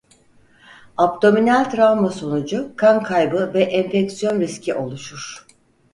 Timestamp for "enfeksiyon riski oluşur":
3.63-5.45